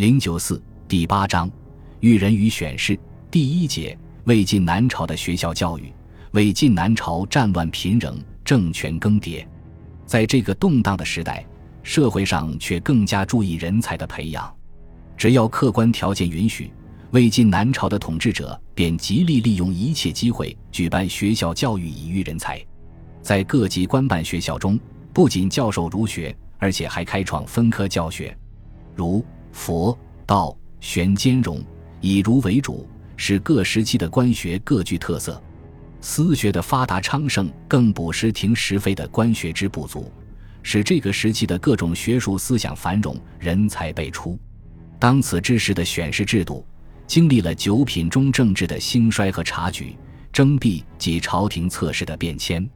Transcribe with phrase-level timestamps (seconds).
[0.00, 0.58] 零九四
[0.88, 1.50] 第八章，
[2.00, 2.98] 育人与选士
[3.30, 5.92] 第一节，魏晋南朝的学校教育。
[6.30, 9.46] 魏晋南朝战乱频仍，政权更迭，
[10.06, 11.46] 在这个动荡的时代，
[11.82, 14.50] 社会上却更加注意人才的培养。
[15.18, 16.72] 只要客观条件允许，
[17.10, 22.58] 魏晋南朝的统治者便极力利用一切机会举办学校教育以育人才。
[23.20, 24.80] 在各级官办学校中，
[25.12, 28.34] 不仅教授儒学，而且还开创分科教学，
[28.96, 29.22] 如。
[29.52, 29.96] 佛
[30.26, 31.62] 道玄兼容，
[32.00, 35.42] 以儒为主，使各时期的官学各具特色。
[36.00, 40.10] 私学的发达昌盛，更补时停时废的官学之不足，
[40.62, 44.38] 使这个时期的各种学术思想繁荣，人才辈出。
[44.98, 46.66] 当此之时的选士制度，
[47.06, 49.96] 经历了九品中正制的兴衰和察举、
[50.32, 52.66] 征辟及朝廷测试的变迁。